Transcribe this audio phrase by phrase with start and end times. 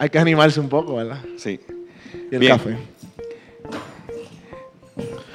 [0.00, 1.18] Hay que animarse un poco, ¿verdad?
[1.36, 1.60] Sí.
[2.30, 2.56] Y el Bien.
[2.56, 2.74] café.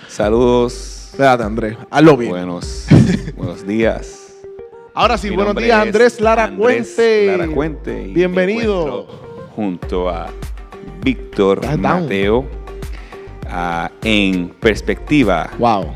[0.08, 1.10] Saludos.
[1.12, 1.78] Espérate, Andrés.
[1.92, 2.32] Hazlo bien.
[2.32, 2.88] Buenos,
[3.38, 4.34] buenos días.
[4.96, 6.60] Ahora sí, Mi buenos días, Andrés Lara Andrés
[6.96, 7.28] Cuente.
[7.38, 9.06] Lara Cuente, Bienvenido.
[9.56, 10.30] Junto a
[11.04, 11.62] Víctor.
[11.78, 12.48] Mateo
[13.48, 15.94] ah, en perspectiva Wow.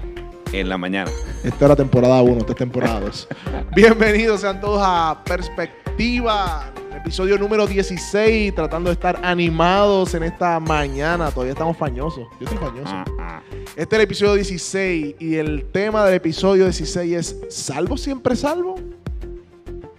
[0.54, 1.10] en la mañana.
[1.44, 3.28] Esta era temporada 1, esta es temporada 2.
[3.76, 11.32] Bienvenidos sean todos a Perspectiva, episodio número 16, tratando de estar animados en esta mañana.
[11.32, 12.28] Todavía estamos fañosos.
[12.40, 12.92] Yo estoy fañoso.
[12.92, 13.42] Ah, ah.
[13.76, 18.76] Este es el episodio 16 y el tema del episodio 16 es ¿Salvo siempre salvo?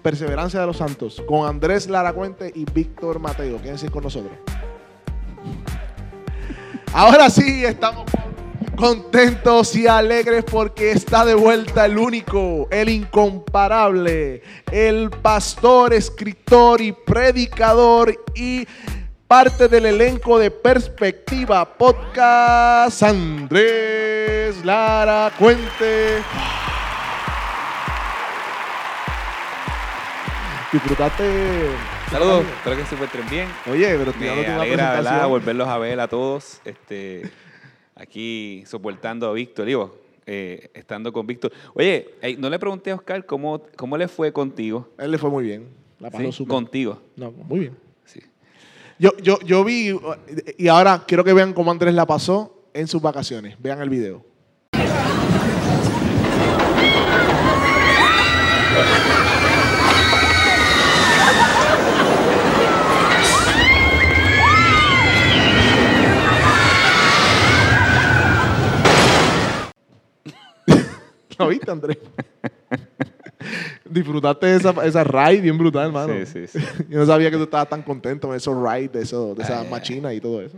[0.03, 3.61] Perseverancia de los Santos con Andrés Lara Cuente y Víctor Mateo.
[3.61, 4.33] Quédense con nosotros.
[6.93, 8.05] Ahora sí, estamos
[8.77, 16.93] contentos y alegres porque está de vuelta el único, el incomparable, el pastor, escritor y
[16.93, 18.67] predicador y
[19.27, 26.23] parte del elenco de Perspectiva Podcast, Andrés Lara Cuente.
[30.73, 31.67] Disfrutaste.
[32.11, 33.49] Saludos, espero que se encuentren bien.
[33.71, 35.29] Oye, pero estoy Me presentación.
[35.29, 36.61] volverlos a ver a todos.
[36.65, 37.31] Este,
[38.01, 41.53] aquí soportando a Víctor, digo, eh, estando con Víctor.
[41.75, 44.89] Oye, no le pregunté a Oscar cómo, cómo le fue contigo.
[44.99, 45.69] Él le fue muy bien.
[45.99, 46.47] La pasó ¿Sí?
[46.47, 46.99] Contigo.
[47.17, 47.77] No, muy bien.
[48.05, 48.21] Sí.
[48.99, 49.95] Yo, yo, yo vi,
[50.57, 53.57] y ahora quiero que vean cómo Andrés la pasó en sus vacaciones.
[53.61, 54.25] Vean el video.
[71.51, 71.99] Viste, Andrés?
[73.85, 76.15] Disfrutaste de esa, esa ride bien brutal, hermano.
[76.25, 76.67] Sí, sí, sí.
[76.89, 80.21] Yo no sabía que tú estabas tan contento con esos rides, de, eso, de y
[80.21, 80.57] todo eso.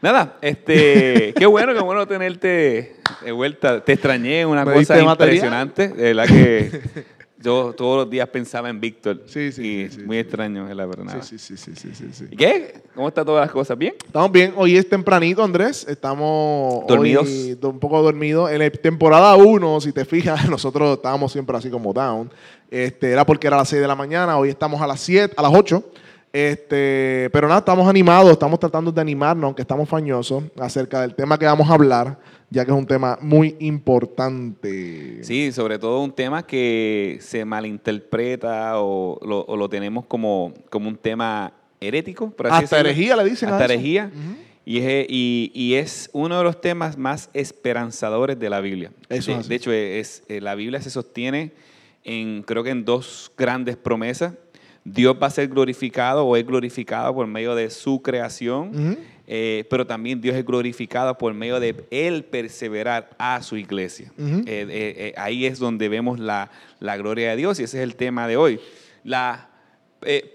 [0.00, 3.84] Nada, este, qué bueno, qué bueno tenerte de vuelta.
[3.84, 5.88] Te extrañé, una ¿Me cosa impresionante.
[5.88, 6.82] De verdad que
[7.42, 9.22] yo todos los días pensaba en Víctor.
[9.26, 10.20] Sí, sí, Y sí, muy sí.
[10.20, 11.22] extraño, es la verdad.
[11.22, 12.24] Sí, sí, sí, sí, sí.
[12.30, 12.82] ¿Y qué?
[12.94, 13.76] ¿Cómo están todas las cosas?
[13.76, 13.94] ¿Bien?
[14.04, 14.54] Estamos bien.
[14.56, 15.86] Hoy es tempranito, Andrés.
[15.88, 17.26] Estamos ¿Dormidos?
[17.26, 18.50] hoy un poco dormidos.
[18.50, 22.30] En la temporada 1, si te fijas, nosotros estábamos siempre así como down.
[22.70, 24.38] Este, era porque era a las 6 de la mañana.
[24.38, 25.82] Hoy estamos a las 7, a las 8.
[26.32, 31.38] Este, pero nada, estamos animados, estamos tratando de animarnos, aunque estamos fañosos, acerca del tema
[31.38, 35.22] que vamos a hablar, ya que es un tema muy importante.
[35.24, 40.88] Sí, sobre todo un tema que se malinterpreta o lo, o lo tenemos como, como
[40.88, 42.90] un tema herético, por así Hasta decirlo.
[42.90, 43.74] herejía le dicen a Hasta eso.
[43.74, 44.10] herejía.
[44.64, 48.92] Y, es, y, y es uno de los temas más esperanzadores de la Biblia.
[49.08, 51.52] Eso de, es de hecho, es, eh, la Biblia se sostiene
[52.04, 54.34] en, creo que en dos grandes promesas.
[54.84, 59.86] Dios va a ser glorificado o es glorificado por medio de su creación, eh, pero
[59.86, 64.12] también Dios es glorificado por medio de Él perseverar a su iglesia.
[64.18, 66.50] Eh, eh, eh, ahí es donde vemos la,
[66.80, 68.60] la gloria de Dios y ese es el tema de hoy.
[69.04, 69.48] La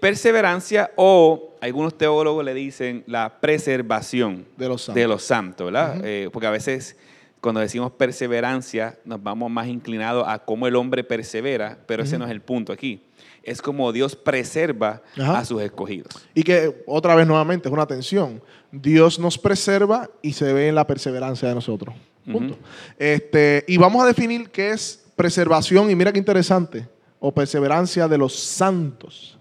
[0.00, 4.94] perseverancia o algunos teólogos le dicen la preservación De los santos.
[4.94, 6.30] de los santos, ¿verdad?
[6.32, 6.96] Porque a veces
[7.42, 12.24] cuando decimos perseverancia nos vamos más inclinados a cómo el hombre persevera, pero ese no
[12.24, 13.02] es el punto aquí.
[13.42, 15.38] Es como Dios preserva Ajá.
[15.38, 16.12] a sus escogidos.
[16.34, 18.42] Y que otra vez nuevamente es una tensión.
[18.70, 21.94] Dios nos preserva y se ve en la perseverancia de nosotros.
[22.30, 22.58] Punto.
[22.98, 26.86] Este, y vamos a definir qué es preservación, y mira qué interesante,
[27.18, 29.38] o perseverancia de los santos.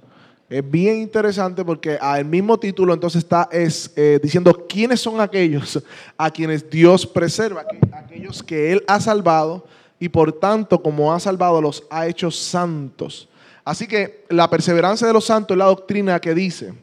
[0.49, 5.83] Es bien interesante porque al mismo título entonces está es, eh, diciendo quiénes son aquellos
[6.17, 9.67] a quienes Dios preserva, que- aquellos que Él ha salvado
[9.99, 13.27] y por tanto como ha salvado los ha hecho santos.
[13.67, 16.73] Así que la perseverancia de los santos es la doctrina que dice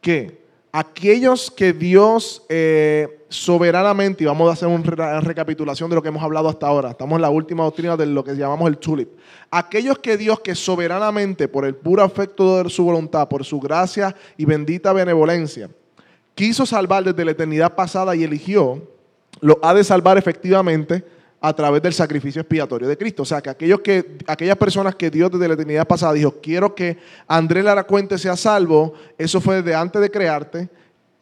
[0.00, 0.42] que
[0.72, 6.20] aquellos que Dios eh, soberanamente, y vamos a hacer una recapitulación de lo que hemos
[6.20, 9.10] hablado hasta ahora, estamos en la última doctrina de lo que llamamos el tulip,
[9.48, 14.12] aquellos que Dios que soberanamente, por el puro afecto de su voluntad, por su gracia
[14.36, 15.70] y bendita benevolencia,
[16.34, 18.82] quiso salvar desde la eternidad pasada y eligió,
[19.40, 21.04] lo ha de salvar efectivamente
[21.40, 23.22] a través del sacrificio expiatorio de Cristo.
[23.22, 26.74] O sea, que, aquellos que aquellas personas que Dios desde la eternidad pasada dijo, quiero
[26.74, 30.68] que Andrés Lara Cuente sea salvo, eso fue desde antes de crearte,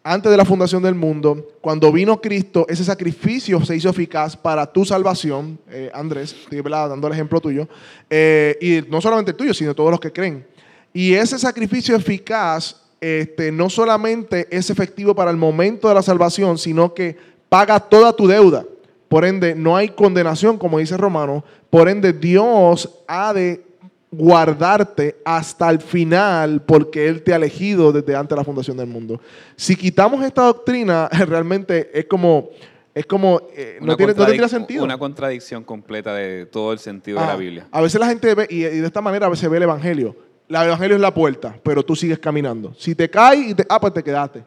[0.03, 4.65] antes de la fundación del mundo, cuando vino Cristo, ese sacrificio se hizo eficaz para
[4.65, 6.91] tu salvación, eh, Andrés, estoy ¿verdad?
[6.91, 7.69] dando el ejemplo tuyo,
[8.09, 10.47] eh, y no solamente el tuyo, sino todos los que creen.
[10.93, 16.57] Y ese sacrificio eficaz este, no solamente es efectivo para el momento de la salvación,
[16.57, 17.17] sino que
[17.49, 18.65] paga toda tu deuda.
[19.09, 21.45] Por ende, no hay condenación, como dice Romano.
[21.71, 23.65] Por ende, Dios ha de
[24.11, 28.87] guardarte hasta el final porque Él te ha elegido desde antes de la fundación del
[28.87, 29.21] mundo.
[29.57, 32.49] Si quitamos esta doctrina, realmente es como,
[32.95, 34.85] es como eh, no, tiene, no tendría sentido.
[34.85, 37.67] Una contradicción completa de todo el sentido de Ah, la Biblia.
[37.71, 40.17] A veces la gente ve, y, de esta manera a veces ve el Evangelio.
[40.49, 42.73] El Evangelio es la puerta, pero tú sigues caminando.
[42.79, 44.45] Si te caes, y te- ah, pues te quedaste.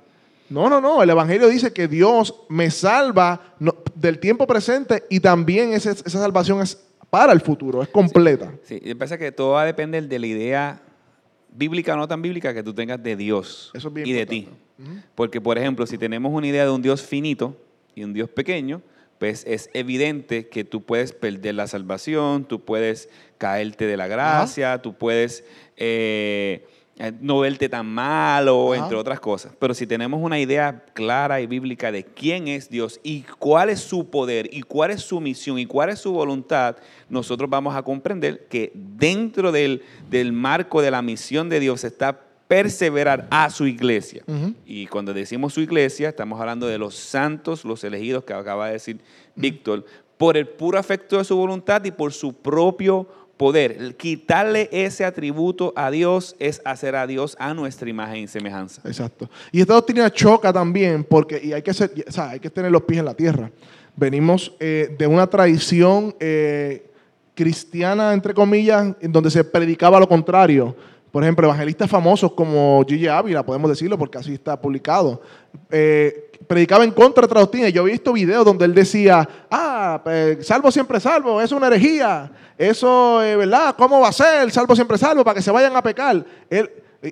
[0.49, 1.03] No, no, no.
[1.03, 6.09] El Evangelio dice que Dios me salva no, del tiempo presente y también ese- esa
[6.19, 6.77] salvación es
[7.09, 8.53] para el futuro, es completa.
[8.63, 10.81] Sí, y pasa que todo va a depender de la idea
[11.51, 14.25] bíblica o no tan bíblica que tú tengas de Dios Eso es bien y de
[14.25, 14.47] ti.
[15.15, 17.57] Porque, por ejemplo, si tenemos una idea de un Dios finito
[17.95, 18.81] y un Dios pequeño,
[19.17, 24.81] pues es evidente que tú puedes perder la salvación, tú puedes caerte de la gracia,
[24.81, 25.43] tú puedes
[25.75, 26.65] eh,
[27.21, 28.83] no verte tan malo, Ajá.
[28.83, 29.53] entre otras cosas.
[29.57, 33.79] Pero si tenemos una idea clara y bíblica de quién es Dios y cuál es
[33.79, 36.75] su poder y cuál es su misión y cuál es su voluntad,
[37.09, 42.21] nosotros vamos a comprender que dentro del, del marco de la misión de Dios está
[42.49, 44.23] perseverar a su iglesia.
[44.65, 48.73] Y cuando decimos su iglesia, estamos hablando de los santos, los elegidos que acaba de
[48.73, 48.99] decir
[49.35, 49.85] Víctor,
[50.17, 53.07] por el puro afecto de su voluntad y por su propio
[53.39, 53.95] poder.
[53.95, 58.81] Quitarle ese atributo a Dios es hacer a Dios a nuestra imagen y semejanza.
[58.83, 59.29] Exacto.
[59.53, 62.69] Y esta doctrina choca también porque y hay, que ser, o sea, hay que tener
[62.69, 63.49] los pies en la tierra.
[63.95, 66.91] Venimos eh, de una tradición eh,
[67.33, 70.75] cristiana, entre comillas, en donde se predicaba lo contrario.
[71.11, 75.21] Por ejemplo, evangelistas famosos como Gigi Ávila, podemos decirlo porque así está publicado,
[75.71, 77.69] eh, predicaba en contra de doctrina.
[77.69, 81.67] Yo he visto videos donde él decía, ah, pues, salvo siempre salvo, eso es una
[81.67, 83.75] herejía, eso, eh, ¿verdad?
[83.77, 86.23] ¿Cómo va a ser salvo siempre salvo para que se vayan a pecar?
[86.49, 86.69] Él,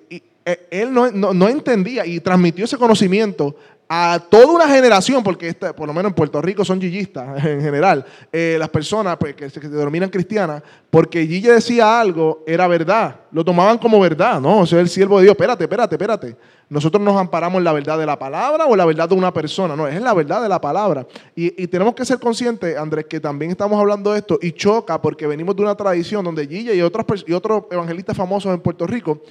[0.10, 3.56] y- eh, él no, no- no entendía y transmitió ese conocimiento
[3.90, 7.62] a toda una generación, porque esta- por lo menos en Puerto Rico son gillistas en
[7.62, 13.16] general, eh, las personas pues, que, se, denominan cristianas, porque Gille decía algo, era verdad,
[13.32, 14.60] lo tomaban como verdad, ¿no?
[14.60, 16.36] O sea, el siervo de Dios, espérate, espérate, espérate.
[16.70, 19.74] Nosotros nos amparamos en la verdad de la palabra o la verdad de una persona,
[19.74, 21.08] no, es la verdad de la palabra.
[21.34, 25.02] Y, y tenemos que ser conscientes, Andrés, que también estamos hablando de esto y choca
[25.02, 28.86] porque venimos de una tradición donde Gille y, pers- y otros evangelistas famosos en Puerto
[28.86, 29.22] Rico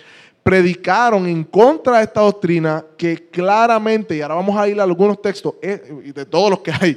[0.47, 5.21] predicaron en contra de esta doctrina que claramente, y ahora vamos a ir a algunos
[5.21, 6.97] textos, eh, de todos los que hay,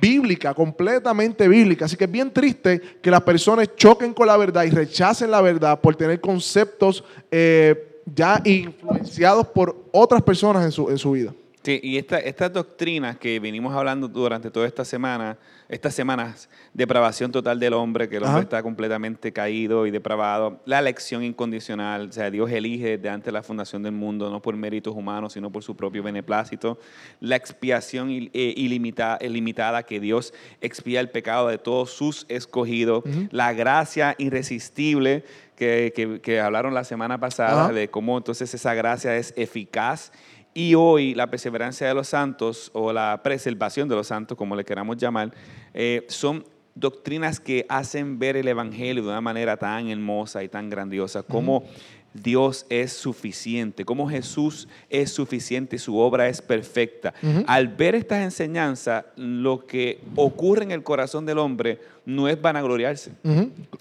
[0.00, 1.86] bíblica, completamente bíblica.
[1.86, 5.40] Así que es bien triste que las personas choquen con la verdad y rechacen la
[5.40, 7.02] verdad por tener conceptos
[7.32, 11.34] eh, ya influenciados por otras personas en su, en su vida.
[11.64, 17.32] Sí, y esta- estas doctrinas que venimos hablando durante toda esta semana, estas semanas, depravación
[17.32, 22.12] total del hombre, que el hombre está completamente caído y depravado, la elección incondicional, o
[22.12, 25.62] sea, Dios elige desde antes la fundación del mundo, no por méritos humanos, sino por
[25.62, 26.78] su propio beneplácito,
[27.20, 33.04] la expiación il- eh, ilimita- ilimitada, que Dios expía el pecado de todos sus escogidos,
[33.30, 35.24] la gracia irresistible
[35.56, 37.72] que, que- que hablaron la semana pasada, Ajá.
[37.72, 40.10] de cómo entonces esa gracia es eficaz
[40.54, 44.64] y hoy la perseverancia de los santos o la preservación de los santos, como le
[44.64, 45.32] queramos llamar,
[45.74, 46.44] eh, son
[46.76, 51.64] doctrinas que hacen ver el Evangelio de una manera tan hermosa y tan grandiosa, como
[52.14, 57.12] Dios es suficiente, como Jesús es suficiente y su obra es perfecta.
[57.48, 63.12] Al ver estas enseñanzas, lo que ocurre en el corazón del hombre no es vanagloriarse.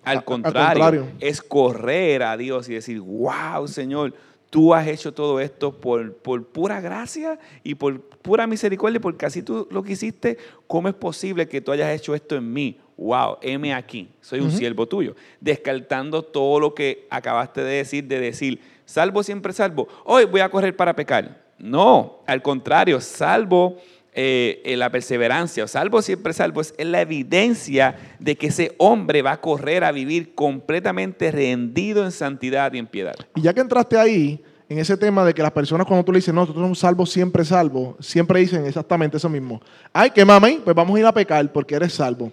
[0.03, 1.07] Al contrario, contrario.
[1.19, 4.15] es correr a Dios y decir, wow, Señor,
[4.53, 9.41] tú has hecho todo esto por, por pura gracia y por pura misericordia, porque así
[9.41, 10.37] tú lo que hiciste,
[10.67, 12.77] ¿cómo es posible que tú hayas hecho esto en mí?
[12.95, 15.15] Wow, heme aquí, soy un siervo tuyo.
[15.41, 20.49] Descartando todo lo que acabaste de decir, de decir, salvo siempre salvo, hoy voy a
[20.49, 21.41] correr para pecar.
[21.57, 23.79] No, al contrario, salvo
[24.15, 29.23] eh, eh, la perseverancia, o salvo siempre salvo, es la evidencia de que ese hombre
[29.23, 33.15] va a correr a vivir completamente rendido en santidad y en piedad.
[33.33, 36.17] Y ya que entraste ahí, en ese tema de que las personas cuando tú le
[36.17, 39.61] dices, no, nosotros somos salvos, siempre salvos, siempre dicen exactamente eso mismo.
[39.93, 42.31] Ay, que mami, pues vamos a ir a pecar porque eres salvo.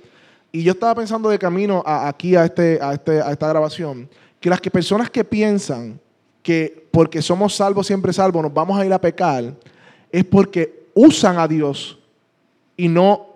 [0.50, 4.08] Y yo estaba pensando de camino aquí a, este, a, este, a esta grabación,
[4.40, 6.00] que las personas que piensan
[6.42, 9.54] que porque somos salvos, siempre salvos, nos vamos a ir a pecar,
[10.10, 11.98] es porque usan a Dios
[12.74, 13.26] y no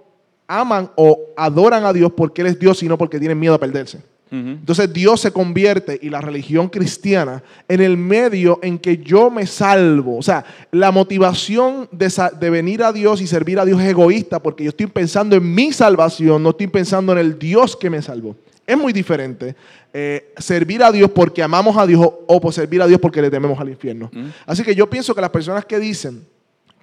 [0.48, 4.02] aman o adoran a Dios porque Él es Dios, sino porque tienen miedo a perderse.
[4.34, 9.46] Entonces Dios se convierte y la religión cristiana en el medio en que yo me
[9.46, 10.16] salvo.
[10.16, 14.42] O sea, la motivación de, de venir a Dios y servir a Dios es egoísta
[14.42, 18.02] porque yo estoy pensando en mi salvación, no estoy pensando en el Dios que me
[18.02, 18.36] salvó.
[18.66, 19.54] Es muy diferente
[19.92, 23.30] eh, servir a Dios porque amamos a Dios o, por servir a Dios porque le
[23.30, 24.10] tememos al infierno.
[24.46, 26.24] Así que yo pienso que las personas que dicen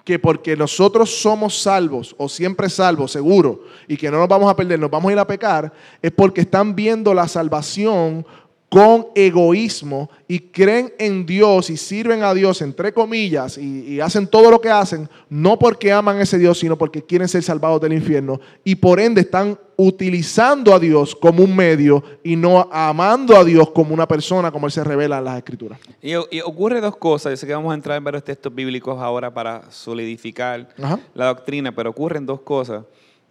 [0.04, 4.56] que porque nosotros somos salvos o siempre salvos, seguro, y que no nos vamos a
[4.56, 8.26] perder, nos vamos a ir a pecar, es porque están viendo la salvación
[8.72, 14.26] con egoísmo y creen en Dios y sirven a Dios, entre comillas, y, y hacen
[14.26, 17.82] todo lo que hacen, no porque aman a ese Dios, sino porque quieren ser salvados
[17.82, 18.40] del infierno.
[18.64, 23.70] Y por ende están utilizando a Dios como un medio y no amando a Dios
[23.72, 25.78] como una persona, como Él se revela en las Escrituras.
[26.00, 27.32] Y, y ocurre dos cosas.
[27.32, 30.98] Yo sé que vamos a entrar en varios textos bíblicos ahora para solidificar Ajá.
[31.12, 32.84] la doctrina, pero ocurren dos cosas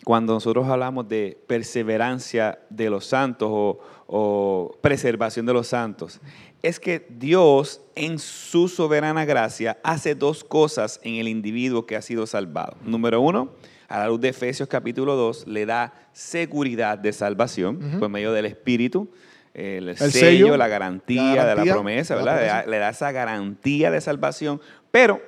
[0.03, 3.79] cuando nosotros hablamos de perseverancia de los santos o,
[4.13, 6.19] o preservación de los santos.
[6.61, 12.01] Es que Dios, en su soberana gracia, hace dos cosas en el individuo que ha
[12.01, 12.75] sido salvado.
[12.83, 13.53] Número uno,
[13.87, 18.45] a la luz de Efesios capítulo 2, le da seguridad de salvación por medio del
[18.47, 19.09] Espíritu,
[19.53, 22.39] el, sello, sello, la garantía, la de la promesa, la ¿verdad?
[22.41, 22.69] Le da- promesa.
[22.69, 24.59] le da esa garantía de salvación,
[24.91, 25.21] pero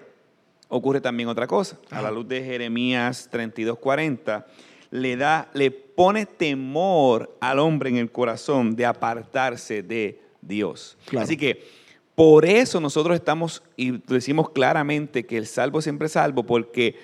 [0.68, 1.78] ocurre también otra cosa.
[1.90, 4.46] A la luz de Jeremías 32:40,
[4.92, 10.98] le da, le pone temor al hombre en el corazón de apartarse de Dios.
[11.06, 11.24] Claro.
[11.24, 11.64] Así que
[12.16, 16.96] por eso nosotros estamos y decimos claramente que el salvo siempre es salvo, porque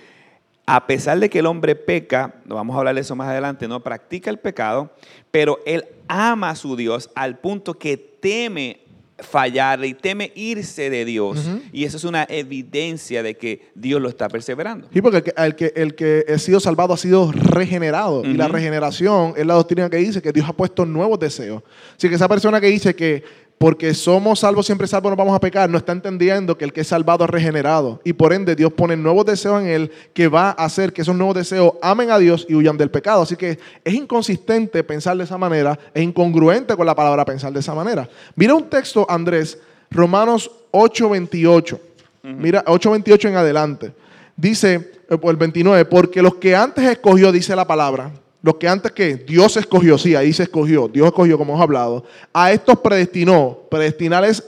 [0.66, 3.82] a pesar de que el hombre peca, vamos a hablar de eso más adelante, no
[3.82, 4.92] practica el pecado,
[5.32, 8.82] pero él ama a su Dios al punto que teme
[9.22, 11.50] fallarle y teme irse de Dios.
[11.72, 14.88] Y eso es una evidencia de que Dios lo está perseverando.
[14.94, 18.24] Sí, porque el que, el que, el que ha sido salvado ha sido regenerado.
[18.26, 21.64] Y la regeneración es la doctrina que dice que Dios ha puesto nuevos deseos.
[21.98, 23.24] Así que esa persona que dice que
[23.60, 26.80] porque somos salvos, siempre salvos, no vamos a pecar, no está entendiendo que el que
[26.80, 28.00] es salvado es regenerado.
[28.06, 31.14] Y por ende, Dios pone nuevos deseos en él que va a hacer que esos
[31.14, 33.22] nuevos deseos amen a Dios y huyan del pecado.
[33.22, 37.60] Así que es inconsistente pensar de esa manera, es incongruente con la palabra pensar de
[37.60, 38.10] esa manera.
[38.34, 39.60] Mira un texto, Andrés,
[39.92, 41.80] Romanos 8:28.
[42.24, 43.92] Mira, 8:28 en adelante.
[44.38, 44.76] Dice,
[45.10, 48.10] eh, el 29, porque los que antes escogió, dice la palabra,
[48.42, 52.06] los que antes que Dios escogió, sí, ahí se escogió, Dios escogió, como hemos hablado,
[52.34, 53.60] a estos predestinó.
[53.70, 54.44] Predestinar es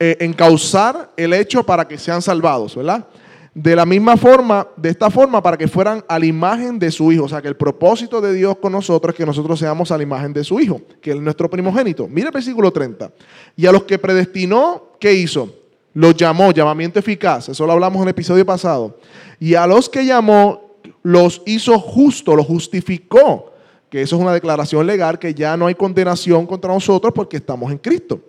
[0.00, 3.06] eh, encauzar el hecho para que sean salvados, ¿verdad?
[3.54, 7.12] De la misma forma, de esta forma, para que fueran a la imagen de su
[7.12, 7.24] Hijo.
[7.24, 10.02] O sea, que el propósito de Dios con nosotros es que nosotros seamos a la
[10.02, 12.08] imagen de su Hijo, que es nuestro primogénito.
[12.08, 13.12] Mira el versículo 30.
[13.56, 15.54] Y a los que predestinó, ¿qué hizo?
[15.92, 17.50] Los llamó, llamamiento eficaz.
[17.50, 18.98] Eso lo hablamos en el episodio pasado.
[19.38, 20.63] Y a los que llamó,
[21.02, 23.52] los hizo justo, los justificó.
[23.90, 27.70] Que eso es una declaración legal que ya no hay condenación contra nosotros porque estamos
[27.70, 28.20] en Cristo.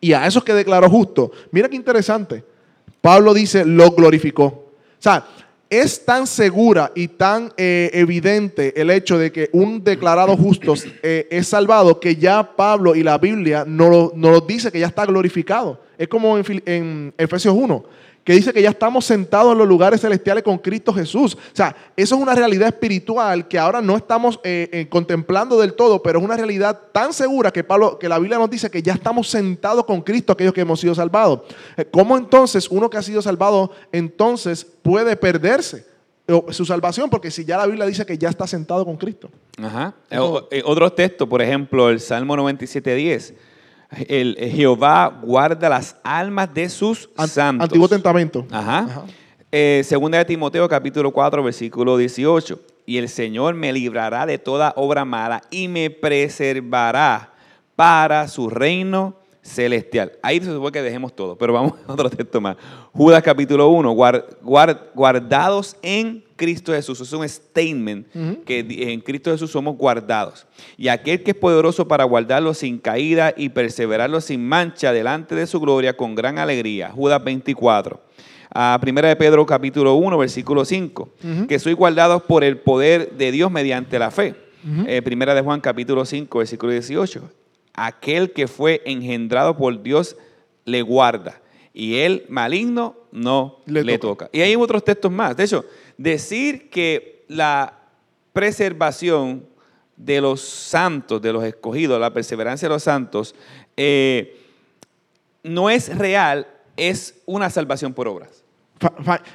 [0.00, 2.44] Y a esos que declaró justo, mira qué interesante.
[3.00, 4.44] Pablo dice, lo glorificó.
[4.44, 4.64] O
[4.98, 5.26] sea,
[5.68, 11.26] es tan segura y tan eh, evidente el hecho de que un declarado justo eh,
[11.30, 15.80] es salvado que ya Pablo y la Biblia nos lo, dice que ya está glorificado.
[15.96, 17.84] Es como en, en Efesios 1,
[18.24, 21.34] que dice que ya estamos sentados en los lugares celestiales con Cristo Jesús.
[21.34, 25.74] O sea, eso es una realidad espiritual que ahora no estamos eh, eh, contemplando del
[25.74, 28.80] todo, pero es una realidad tan segura que, Pablo, que la Biblia nos dice que
[28.82, 31.40] ya estamos sentados con Cristo, aquellos que hemos sido salvados.
[31.76, 35.86] Eh, ¿Cómo entonces uno que ha sido salvado entonces puede perderse
[36.50, 37.10] su salvación?
[37.10, 39.30] Porque si ya la Biblia dice que ya está sentado con Cristo.
[39.60, 39.94] Ajá.
[40.08, 43.34] Eso- o- otros textos, por ejemplo, el Salmo 97.10.
[44.08, 47.64] El, Jehová guarda las almas de sus An- santos.
[47.64, 48.46] Antiguo Testamento.
[48.50, 48.78] Ajá.
[48.78, 49.04] Ajá.
[49.50, 52.58] Eh, segunda de Timoteo, capítulo 4, versículo 18.
[52.86, 57.32] Y el Señor me librará de toda obra mala y me preservará
[57.76, 60.12] para su reino celestial.
[60.22, 62.56] Ahí se supone que dejemos todo, pero vamos a otro texto más.
[62.92, 67.00] Judas capítulo 1, guar- guar- guardados en Cristo Jesús.
[67.00, 68.06] Es un statement
[68.44, 70.46] que en Cristo Jesús somos guardados.
[70.76, 75.46] Y aquel que es poderoso para guardarlos sin caída y perseverarlos sin mancha delante de
[75.46, 76.90] su gloria con gran alegría.
[76.90, 78.00] Judas 24
[78.54, 81.08] a Primera de Pedro capítulo 1, versículo 5,
[81.48, 84.34] que soy guardados por el poder de Dios mediante la fe.
[84.86, 87.22] Eh, primera de Juan capítulo 5, versículo 18.
[87.74, 90.16] Aquel que fue engendrado por Dios
[90.64, 91.40] le guarda
[91.74, 94.26] y el maligno no Le le, toca.
[94.26, 94.36] toca.
[94.36, 95.36] Y hay otros textos más.
[95.36, 95.64] De hecho,
[95.96, 97.78] decir que la
[98.32, 99.46] preservación
[99.96, 103.34] de los santos, de los escogidos, la perseverancia de los santos,
[103.76, 104.38] eh,
[105.42, 108.41] no es real, es una salvación por obras.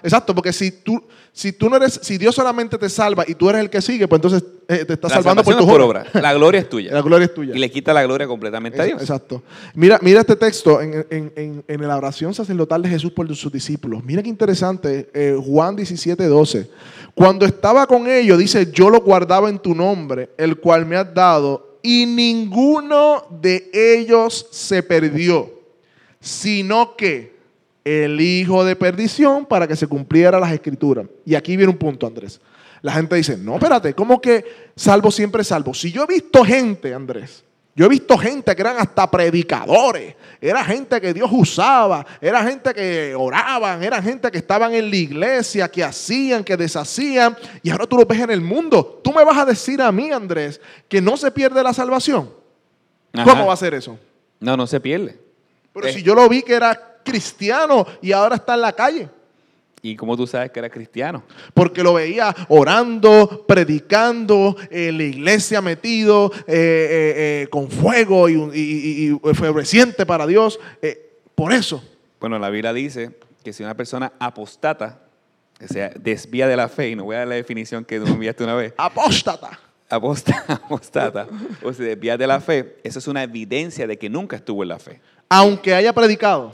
[0.04, 1.02] Exacto, porque si tú,
[1.32, 4.08] si tú no eres, si Dios solamente te salva y tú eres el que sigue,
[4.08, 6.06] pues entonces eh, te está La salvando por tu por obra.
[6.14, 6.92] La gloria es tuya.
[6.94, 7.56] La gloria es tuya.
[7.56, 9.02] Y le quita la gloria completamente a Dios.
[9.02, 9.44] Exacto.
[9.76, 13.52] Mira, mira este texto en, en- en- en la oración sacerdotal de Jesús por sus
[13.52, 14.04] discípulos.
[14.04, 15.10] Mira qué interesante.
[15.14, 16.70] eh, Juan 17, 12.
[17.14, 21.14] Cuando estaba con ellos, dice, yo lo guardaba en tu nombre, el cual me has
[21.14, 25.50] dado, y ninguno de ellos se perdió,
[26.20, 27.37] sino que
[27.88, 31.06] el hijo de perdición para que se cumpliera las escrituras.
[31.26, 32.40] Y aquí viene un punto, Andrés.
[32.82, 34.44] La gente dice, no, espérate, ¿cómo que
[34.76, 35.74] salvo siempre salvo?
[35.74, 37.44] Si yo he visto gente, Andrés,
[37.76, 42.74] Yo he visto gente que eran hasta predicadores, era gente que Dios usaba, era gente
[42.74, 47.86] que oraban, era gente que estaban en la iglesia, que hacían, que deshacían, y ahora
[47.86, 49.00] tú lo ves en el mundo.
[49.04, 52.32] Tú me vas a decir a mí, Andrés, que no se pierde la salvación.
[53.14, 53.24] Ajá.
[53.30, 54.00] ¿Cómo va a ser eso?
[54.40, 55.20] No, no se pierde.
[55.72, 55.94] Pero Eh.
[55.94, 59.10] si yo lo vi que era cristiano y ahora está en la calle.
[59.82, 61.24] ¿Y cómo tú sabes que era cristiano?
[61.54, 68.34] Porque lo veía orando, predicando, en la iglesia metido, eh, eh, eh, con fuego y,
[68.34, 70.60] y, y- y efervesciente para Dios.
[70.82, 71.84] Eh, por eso.
[72.20, 73.12] Bueno, la Biblia dice
[73.44, 75.00] que si una persona apostata,
[75.60, 78.06] que sea desvía de la fe, y no voy a dar la definición que tú
[78.06, 79.60] me enviaste una vez, Apóstata.
[79.90, 81.28] aposta- apostata
[81.64, 84.70] o se desvía de la fe, eso es una evidencia de que nunca estuvo en
[84.70, 85.00] la fe.
[85.30, 86.52] Aunque haya predicado.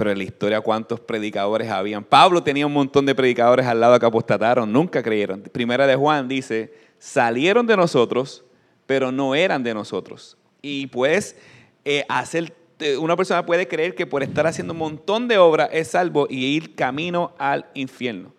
[0.00, 2.02] Pero en la historia, ¿cuántos predicadores habían?
[2.02, 5.42] Pablo tenía un montón de predicadores al lado que apostataron, nunca creyeron.
[5.42, 8.42] Primera de Juan dice, salieron de nosotros,
[8.86, 10.38] pero no eran de nosotros.
[10.62, 11.36] Y pues,
[11.84, 15.68] eh, hacer, eh, una persona puede creer que por estar haciendo un montón de obras
[15.70, 18.32] es salvo y ir camino al infierno.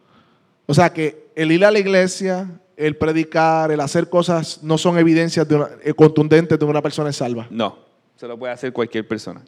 [0.66, 4.98] O sea que el ir a la iglesia, el predicar, el hacer cosas no son
[4.98, 7.46] evidencias de una- eh, contundentes de una persona es salva.
[7.52, 7.78] No,
[8.16, 9.44] se lo puede hacer cualquier persona.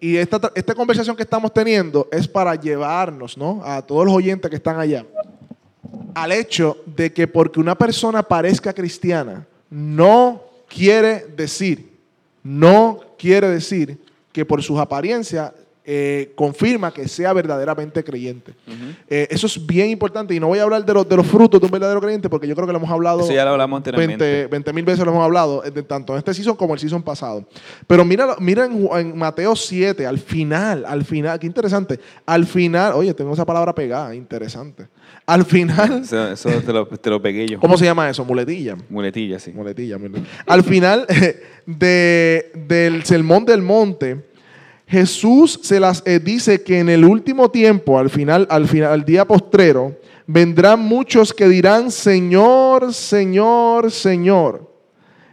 [0.00, 3.60] Y esta, esta conversación que estamos teniendo es para llevarnos, ¿no?
[3.64, 5.04] A todos los oyentes que están allá,
[6.14, 11.92] al hecho de que porque una persona parezca cristiana, no quiere decir,
[12.42, 13.98] no quiere decir
[14.32, 15.52] que por sus apariencias
[15.86, 18.54] eh, confirma que sea verdaderamente creyente.
[19.08, 21.60] Eh, eso es bien importante y no voy a hablar de, los de los frutos
[21.60, 23.76] de un verdadero creyente porque yo creo que lo hemos hablado Eso ya lo hablamos
[23.78, 24.46] anteriormente.
[24.46, 27.02] 20 mil veces lo hemos hablado, eh, de- tanto en este season como el season
[27.02, 27.44] pasado.
[27.86, 32.00] Pero mira, mira en, en Mateo 7, al final, al final, qué interesante.
[32.24, 34.88] Al final, oye, tengo esa palabra pegada, interesante.
[35.26, 37.60] Al final, Eso, eso te, lo, te lo pegué yo.
[37.60, 38.24] ¿cómo se llama eso?
[38.24, 38.76] Muletilla.
[38.88, 39.52] Muletilla, sí.
[39.52, 40.26] Muletilla, muletilla.
[40.46, 41.06] Al final
[41.66, 44.24] de- del sermón del monte,
[44.94, 49.04] Jesús se las eh, dice que en el último tiempo, al final, al final, al
[49.04, 54.70] día postrero, vendrán muchos que dirán, Señor, Señor, Señor,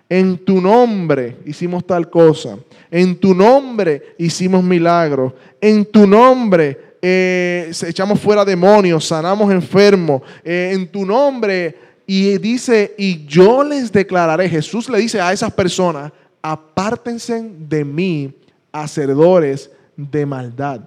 [0.09, 2.57] en tu nombre hicimos tal cosa,
[2.89, 10.71] en tu nombre hicimos milagros, en tu nombre eh, echamos fuera demonios, sanamos enfermos, eh,
[10.73, 11.91] en tu nombre.
[12.07, 18.33] Y dice, y yo les declararé, Jesús le dice a esas personas, apártense de mí,
[18.71, 20.81] hacedores de maldad.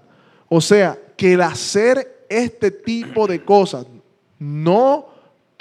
[0.49, 3.87] O sea, que el hacer este tipo de cosas
[4.39, 5.15] no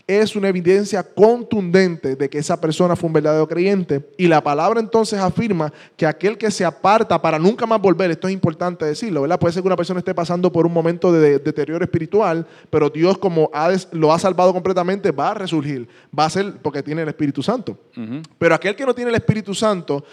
[0.05, 4.09] es una evidencia contundente de que esa persona fue un verdadero creyente.
[4.17, 8.27] Y la palabra entonces afirma que aquel que se aparta para nunca más volver, esto
[8.27, 9.39] es importante decirlo, ¿verdad?
[9.39, 12.89] Puede ser que una persona esté pasando por un momento de, de deterioro espiritual, pero
[12.89, 17.03] Dios como ha lo ha salvado completamente, va a resurgir, va a ser porque tiene
[17.03, 17.77] el Espíritu Santo.
[18.37, 20.03] Pero aquel que no tiene el Espíritu Santo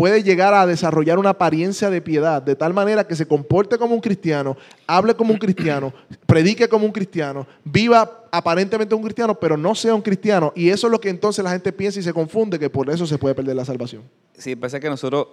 [0.00, 3.94] puede llegar a desarrollar una apariencia de piedad de tal manera que se comporte como
[3.94, 5.92] un cristiano, hable como un cristiano,
[6.24, 10.54] predique como un cristiano, viva aparentemente un cristiano, pero no sea un cristiano.
[10.56, 13.06] Y eso es lo que entonces la gente piensa y se confunde, que por eso
[13.06, 14.02] se puede perder la salvación.
[14.38, 15.26] Sí, pasa que nosotros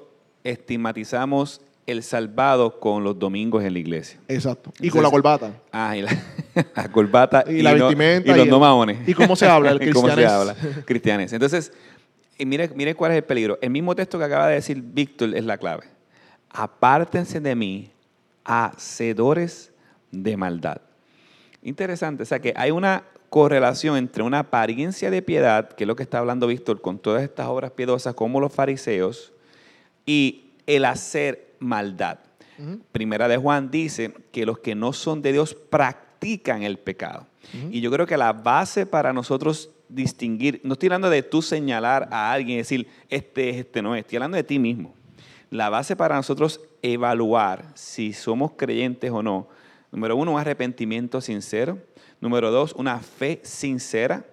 [0.43, 4.19] estigmatizamos el salvado con los domingos en la iglesia.
[4.27, 4.71] Exacto.
[4.81, 5.51] Y Entonces- con la corbata.
[5.71, 6.11] Ah, y la,
[6.75, 9.07] la corbata Y la no- vestimenta y los y no maones.
[9.07, 11.31] y cómo se habla, el Y cómo se habla, cristianes.
[11.31, 11.71] Entonces,
[12.37, 13.57] y mire, mire cuál es el peligro.
[13.61, 15.85] El mismo texto que acaba de decir Víctor es la clave.
[16.49, 17.91] Apártense de mí,
[18.43, 19.71] hacedores
[20.11, 20.81] de maldad.
[21.61, 25.95] Interesante, o sea que hay una correlación entre una apariencia de piedad, que es lo
[25.95, 29.33] que está hablando Víctor con todas estas obras piedosas como los fariseos,
[30.05, 32.19] y el hacer maldad.
[32.91, 37.27] Primera de Juan dice que los que no son de Dios practican el pecado.
[37.69, 42.09] Y yo creo que la base para nosotros distinguir, no estoy hablando de tú señalar
[42.11, 44.93] a alguien y decir, este es, este no es, estoy hablando de ti mismo.
[45.49, 49.47] La base para nosotros evaluar si somos creyentes o no,
[49.91, 51.77] número uno, un arrepentimiento sincero.
[52.19, 54.25] Número dos, una fe sincera,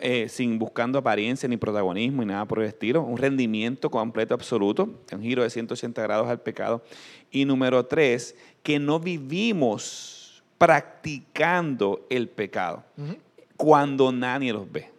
[0.00, 3.02] eh, sin buscando apariencia ni protagonismo ni nada por el estilo.
[3.02, 6.82] Un rendimiento completo, absoluto, un giro de 180 grados al pecado.
[7.30, 12.84] Y número tres, que no vivimos practicando el pecado
[13.58, 14.90] cuando nadie los ve.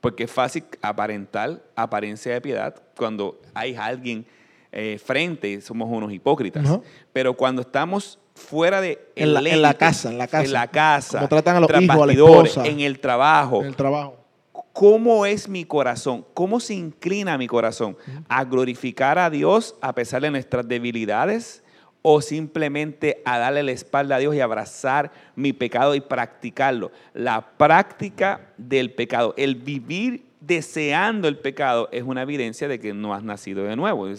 [0.00, 4.24] Porque es fácil aparentar apariencia de piedad cuando hay alguien
[4.72, 6.66] eh, frente somos unos hipócritas.
[7.12, 10.44] Pero cuando estamos fuera de En la- en casa, en la casa.
[10.44, 12.68] en la casa, Como tratan a los hijos, a la bastidores, esposa.
[12.70, 14.16] en el trabajo, En el trabajo.
[14.74, 16.26] ¿Cómo es mi corazón?
[16.34, 17.96] ¿Cómo se inclina mi corazón?
[18.28, 21.62] ¿A glorificar a Dios a pesar de nuestras debilidades?
[22.08, 26.92] ¿O simplemente a darle la espalda a Dios y abrazar mi pecado y practicarlo?
[27.14, 33.12] La práctica del pecado, el vivir deseando el pecado es una evidencia de que no
[33.12, 34.08] has nacido de nuevo.
[34.08, 34.16] Yo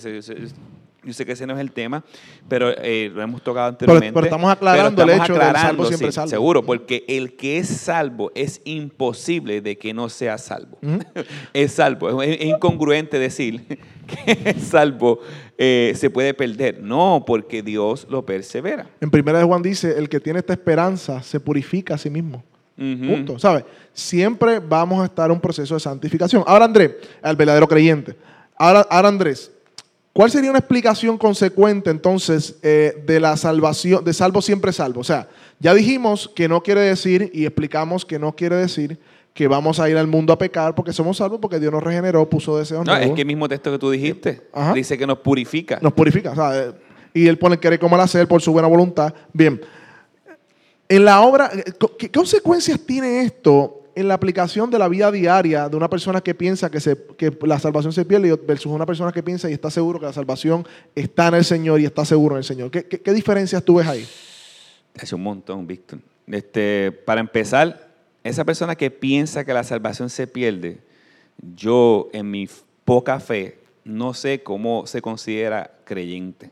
[1.13, 2.03] sé que ese no es el tema,
[2.49, 4.13] pero eh, lo hemos tocado anteriormente.
[4.13, 6.29] pero estamos aclarando el hecho del salvo aclarando, siempre salvo.
[6.29, 10.77] Seguro, porque el que es salvo es imposible de que no sea salvo.
[11.53, 12.21] Es salvo.
[12.21, 13.65] Es, es incongruente decir
[14.25, 15.21] que es salvo
[15.57, 16.81] eh, se puede perder.
[16.81, 18.87] No, porque Dios lo persevera.
[19.01, 22.43] En primera de Juan dice, el que tiene esta esperanza se purifica a sí mismo.
[22.77, 23.07] Ujú.
[23.07, 23.39] Punto.
[23.39, 23.63] ¿Sabes?
[23.91, 26.43] Siempre vamos a estar en un proceso de santificación.
[26.45, 26.91] Ahora, Andrés,
[27.23, 28.15] el verdadero creyente.
[28.55, 29.51] Ahora, ahora Andrés,
[30.13, 35.01] ¿cuál sería una explicación consecuente entonces eh, de la salvación, de salvo siempre salvo?
[35.01, 35.27] O sea,
[35.59, 38.99] ya dijimos que no quiere decir y explicamos que no quiere decir
[39.37, 42.27] que vamos a ir al mundo a pecar porque somos salvos porque Dios nos regeneró,
[42.27, 44.73] puso deseos No, es nuevos, que el mismo texto que tú dijiste Ajá.
[44.73, 45.77] dice que nos purifica.
[45.79, 46.31] nos purifica.
[46.31, 46.71] o sea, eh,
[47.13, 49.13] y Él pone el querer como el hacer por su buena voluntad.
[49.31, 49.61] Bien.
[50.89, 51.63] En la obra, eh,
[51.99, 56.33] ¿qué consecuencias tiene esto en la aplicación de la vida diaria de una persona que
[56.33, 59.69] piensa que, se, que la salvación se pierde versus una persona que piensa y está
[59.69, 62.71] seguro que la salvación está en el Señor y está seguro en el Señor?
[62.71, 64.07] ¿Qué, qué- qué diferencias tú ves ahí?
[64.95, 65.99] Es un montón, Víctor.
[66.27, 67.86] Este, para empezar,
[68.27, 70.79] esa persona que piensa que la salvación se pierde,
[71.55, 72.47] yo en mi
[72.85, 76.51] poca fe no sé cómo se considera creyente.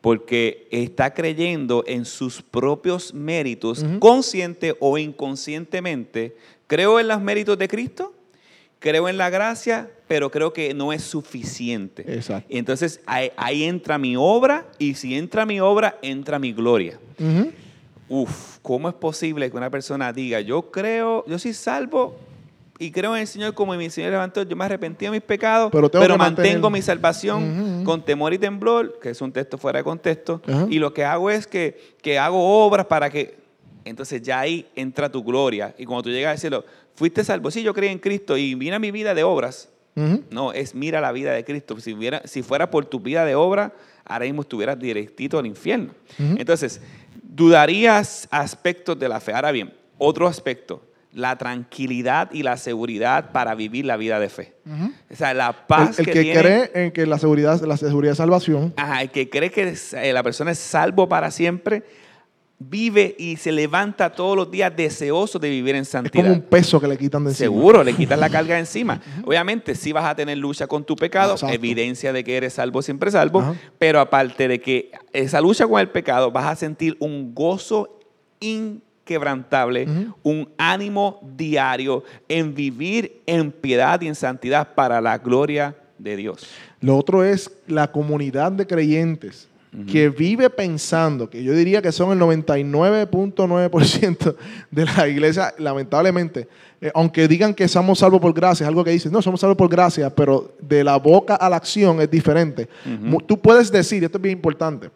[0.00, 6.36] Porque está creyendo en sus propios méritos, consciente o inconscientemente.
[6.66, 8.14] Creo en los méritos de Cristo,
[8.78, 12.04] creo en la gracia, pero creo que no es suficiente.
[12.06, 12.46] Exacto.
[12.50, 17.00] Entonces ahí, ahí entra mi obra, y si entra mi obra, entra mi gloria.
[17.18, 17.50] Ujú.
[18.08, 22.16] Uf, ¿cómo es posible que una persona diga, yo creo, yo soy salvo
[22.78, 25.70] y creo en el Señor como mi Señor levantó, yo me arrepentí de mis pecados,
[25.72, 29.78] Pero pero, mantengo mantener- mi salvación con temor y temblor, que es un texto fuera
[29.78, 30.66] de contexto, Ajá.
[30.70, 33.38] y lo que hago es que, que hago obras para que,
[33.84, 36.64] entonces ya ahí entra tu gloria, y cuando tú llegas al cielo,
[36.94, 39.70] fuiste salvo, sí, yo creí en Cristo y mira mi vida de obras,
[40.30, 41.80] no, es mira la vida de Cristo.
[41.80, 43.72] Si, hubiera, si fuera por tu vida de obra,
[44.04, 45.92] ahora mismo estuvieras directito al infierno.
[46.18, 46.82] Entonces,
[47.36, 49.32] dudarías aspectos de la fe.
[49.32, 54.54] Ahora bien, otro aspecto, la tranquilidad y la seguridad para vivir la vida de fe.
[55.10, 57.76] O sea, la paz El, el que, que tiene- cree en que la seguridad, la
[57.76, 61.84] seguridad de salvación Ajá, el que cree que eh, la persona es salvo para siempre,
[62.58, 66.24] vive y se levanta todos los días deseoso de vivir en es santidad.
[66.24, 67.44] como un peso que le quitan de encima.
[67.46, 69.00] Seguro, le quitas la carga de encima.
[69.24, 71.54] Obviamente, sí vas a tener lucha con tu pecado, Exacto.
[71.54, 73.54] evidencia de que eres salvo, siempre salvo, Ajá.
[73.78, 78.00] pero aparte de que esa lucha con el pecado, vas a sentir un gozo
[78.40, 79.86] inquebrantable,
[80.22, 86.46] un ánimo diario en vivir en piedad y en santidad para la gloria de Dios.
[86.80, 89.48] Lo otro es la comunidad de creyentes
[89.84, 94.36] que vive pensando, que yo diría que son el 99.9%
[94.70, 96.48] de la iglesia, lamentablemente,
[96.80, 99.56] eh, aunque digan que somos salvos por gracia, es algo que dicen, no, somos salvos
[99.56, 102.68] por gracia, pero de la boca a la acción es diferente.
[103.26, 104.90] Tú puedes decir, esto es bien importante,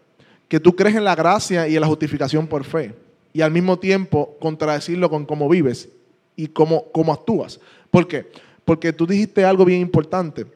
[0.49, 2.95] que tú crees en la gracia y en la justificación por fe,
[3.33, 5.89] y al mismo tiempo contradecirlo con cómo vives
[6.37, 7.61] y cómo, cómo actúas.
[7.91, 8.31] ¿Por qué?
[8.65, 10.47] Porque tú dijiste algo bien importante.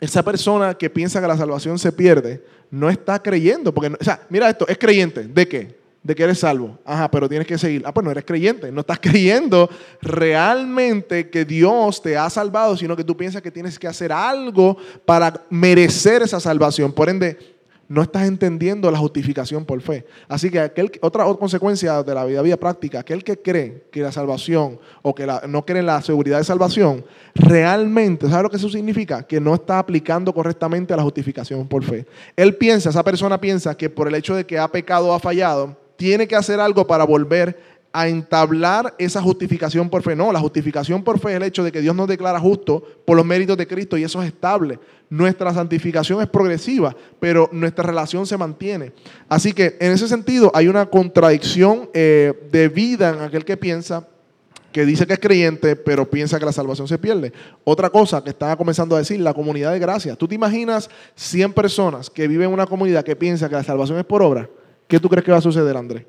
[0.00, 3.72] Esa persona que piensa que la salvación se pierde, no está creyendo.
[3.72, 5.24] Porque, o sea, mira esto, es creyente.
[5.24, 5.78] ¿De qué?
[6.02, 6.78] De que eres salvo.
[6.84, 7.82] Ajá, pero tienes que seguir.
[7.86, 8.70] Ah, pues no eres creyente.
[8.70, 9.70] No estás creyendo
[10.02, 14.76] realmente que Dios te ha salvado, sino que tú piensas que tienes que hacer algo
[15.06, 16.92] para merecer esa salvación.
[16.92, 17.53] Por ende,
[17.88, 20.04] no estás entendiendo la justificación por fe.
[20.28, 20.70] Así que
[21.00, 25.26] otra, consecuencia de la vida, vida práctica, aquel que cree que la salvación o que
[25.48, 29.26] no cree en la seguridad de salvación, realmente, ¿sabe lo que eso significa?
[29.26, 32.06] Que no está aplicando correctamente la justificación por fe.
[32.36, 35.20] Él piensa, esa persona piensa que por el hecho de que ha pecado o ha
[35.20, 40.16] fallado, tiene que hacer algo para volver a entablar esa justificación por fe.
[40.16, 43.16] No, la justificación por fe es el hecho de que Dios nos declara justo por
[43.16, 44.80] los méritos de Cristo y eso es estable.
[45.08, 48.92] Nuestra santificación es progresiva, pero nuestra relación se mantiene.
[49.28, 54.08] Así que en ese sentido hay una contradicción eh, de vida en aquel que piensa
[54.72, 57.32] que dice que es creyente, pero piensa que la salvación se pierde.
[57.62, 60.16] Otra cosa que estaba comenzando a decir, la comunidad de gracia.
[60.16, 63.98] ¿Tú te imaginas 100 personas que viven en una comunidad que piensa que la salvación
[63.98, 64.50] es por obra?
[64.88, 66.04] ¿Qué tú crees que va a suceder, Andrés?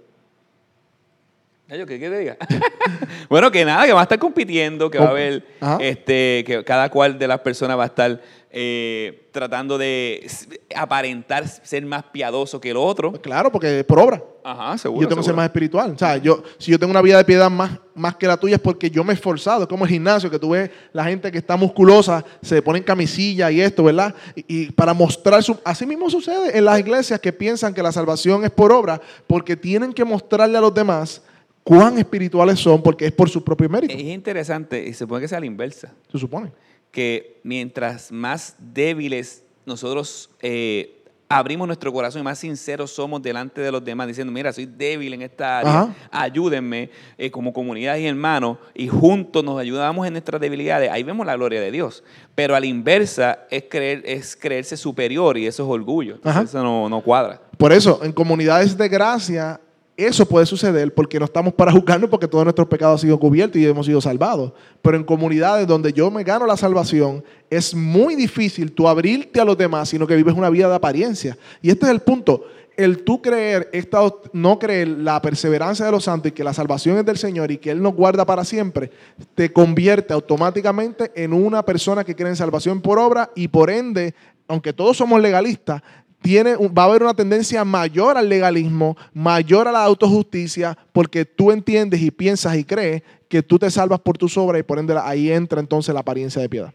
[1.67, 2.38] ¿Yo qué, qué te diga?
[3.30, 5.78] bueno, que nada, que va a estar compitiendo, que va a haber, Ajá.
[5.82, 10.30] este, que cada cual de las personas va a estar eh, tratando de
[10.75, 13.10] aparentar ser más piadoso que el otro.
[13.10, 14.23] Pues claro, porque es por obra.
[14.43, 15.01] Ajá, seguro.
[15.01, 15.91] yo tengo que ser más espiritual.
[15.91, 18.58] O sea, yo, si yo tengo una vida de piedad más, más que la tuya
[18.58, 19.63] es porque yo me he esforzado.
[19.63, 22.86] Es como el gimnasio, que tú ves la gente que está musculosa, se pone en
[22.86, 24.13] camisilla y esto, ¿verdad?
[24.36, 25.58] Y, y para mostrar su...
[25.65, 29.58] Así mismo sucede en las iglesias que piensan que la salvación es por obra, porque
[29.58, 31.23] tienen que mostrarle a los demás
[31.65, 33.93] cuán espirituales son, porque es por su propio mérito.
[33.93, 35.91] Es interesante, y se supone que sea la inversa.
[36.10, 36.51] Se supone.
[36.91, 43.71] que mientras más débiles nosotros eh, abrimos nuestro corazón y más sinceros somos delante de
[43.71, 45.95] los demás, diciendo, mira, soy débil en esta área, Ajá.
[46.12, 51.25] ayúdenme eh, como comunidad y hermanos, y juntos nos ayudamos en nuestras debilidades, ahí vemos
[51.25, 52.04] la gloria de Dios.
[52.36, 56.15] Pero a la inversa es, creer, es creerse superior y eso es orgullo.
[56.15, 57.41] Entonces, eso no, no cuadra.
[57.58, 59.60] Por eso, en comunidades de gracia,
[59.97, 63.58] eso puede suceder porque no estamos para juzgarnos porque todos nuestros pecados han sido cubiertos
[63.62, 64.51] y hemos sido salvados.
[64.81, 69.45] Pero en comunidades donde yo me gano la salvación, es muy difícil tú abrirte a
[69.45, 71.38] los demás, sino que vives una vida de apariencia.
[71.62, 72.45] Y este es el punto.
[72.75, 73.99] El tú creer, esta,
[74.34, 77.58] no creer la perseverancia de los santos y que la salvación es del Señor y
[77.58, 78.91] que Él nos guarda para siempre,
[79.34, 84.13] te convierte automáticamente en una persona que cree en salvación por obra y por ende,
[84.49, 85.81] aunque todos somos legalistas,
[86.25, 91.51] tiene, va a haber una tendencia mayor al legalismo, mayor a la autojusticia, porque tú
[91.51, 94.97] entiendes y piensas y crees que tú te salvas por tus obras y por ende
[94.99, 96.73] ahí entra entonces la apariencia de piedad.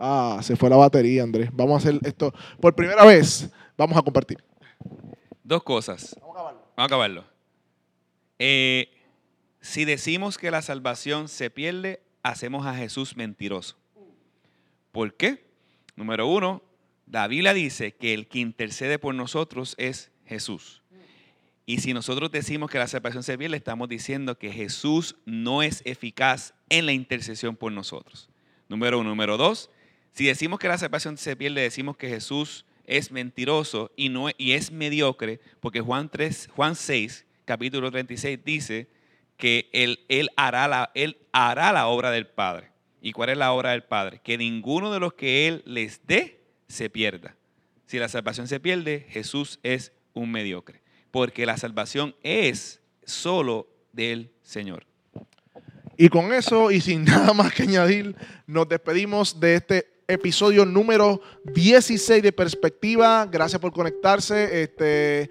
[0.00, 1.48] Ah, se fue la batería, Andrés.
[1.52, 3.48] Vamos a hacer esto por primera vez.
[3.78, 4.42] Vamos a compartir.
[5.44, 6.16] Dos cosas.
[6.20, 6.60] Vamos a acabarlo.
[6.60, 7.24] Vamos a acabarlo.
[8.40, 8.88] Eh,
[9.60, 13.76] si decimos que la salvación se pierde, hacemos a Jesús mentiroso.
[14.90, 15.44] ¿Por qué?
[15.94, 16.62] Número uno,
[17.06, 20.82] la Biblia dice que el que intercede por nosotros es Jesús.
[21.64, 25.82] Y si nosotros decimos que la salvación se pierde, estamos diciendo que Jesús no es
[25.84, 28.28] eficaz en la intercesión por nosotros.
[28.68, 29.10] Número uno.
[29.10, 29.70] Número dos,
[30.12, 34.52] si decimos que la salvación se pierde, decimos que Jesús es mentiroso y, no, y
[34.52, 38.88] es mediocre, porque Juan, 3, Juan 6, capítulo 36, dice
[39.36, 42.72] que él, él, hará la, él hará la obra del Padre.
[43.00, 44.20] ¿Y cuál es la obra del Padre?
[44.22, 46.41] Que ninguno de los que Él les dé
[46.72, 47.36] se pierda.
[47.86, 50.80] Si la salvación se pierde, Jesús es un mediocre.
[51.10, 54.86] Porque la salvación es solo del Señor.
[55.98, 61.20] Y con eso y sin nada más que añadir, nos despedimos de este episodio número
[61.44, 63.26] 16 de Perspectiva.
[63.26, 64.62] Gracias por conectarse.
[64.62, 65.30] Este,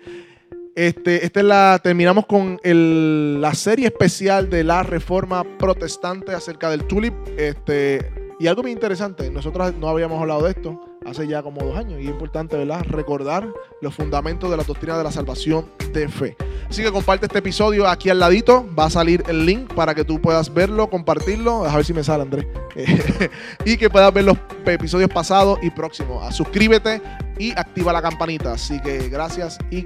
[0.76, 6.86] este, esta es la, terminamos con la serie especial de la Reforma Protestante acerca del
[6.86, 7.16] tulip.
[7.36, 11.78] Este, y algo muy interesante, nosotros no habíamos hablado de esto hace ya como dos
[11.78, 12.84] años y es importante, ¿verdad?
[12.88, 13.48] Recordar
[13.82, 16.38] los fundamentos de la doctrina de la salvación de fe.
[16.70, 18.66] Así que comparte este episodio aquí al ladito.
[18.78, 21.66] Va a salir el link para que tú puedas verlo, compartirlo.
[21.66, 22.46] A ver si me sale, Andrés.
[23.66, 26.34] y que puedas ver los episodios pasados y próximos.
[26.36, 27.02] Suscríbete
[27.38, 28.54] y activa la campanita.
[28.54, 29.84] Así que gracias y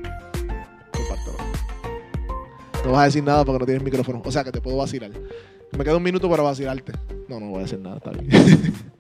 [0.92, 1.38] compártelo.
[2.84, 4.22] No vas a decir nada porque no tienes micrófono.
[4.24, 5.12] O sea que te puedo vacilar.
[5.76, 6.94] Me queda un minuto para vacilarte.
[7.28, 7.98] No, no voy a decir nada.
[7.98, 8.30] Está bien.